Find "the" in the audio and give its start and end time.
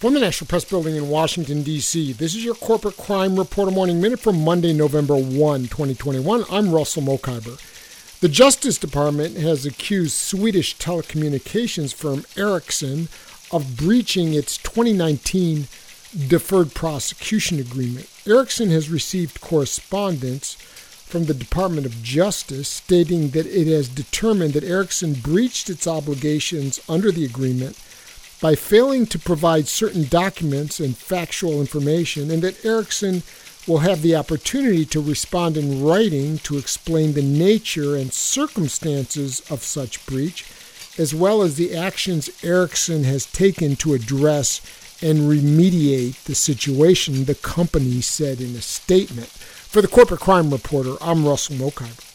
0.14-0.20, 8.20-8.30, 21.26-21.34, 27.12-27.26, 34.02-34.16, 37.12-37.22, 41.56-41.76, 46.24-46.34, 47.24-47.34, 49.80-49.88